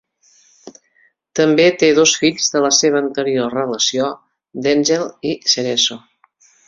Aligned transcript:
També 1.39 1.65
té 1.83 1.89
dos 1.99 2.13
fills 2.23 2.49
de 2.55 2.63
la 2.65 2.71
seva 2.77 2.99
anterior 3.01 3.53
relació, 3.59 4.09
Denzell 4.69 5.07
i 5.35 5.35
Cerezo. 5.55 6.01